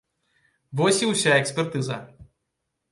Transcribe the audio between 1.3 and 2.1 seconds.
экспертыза.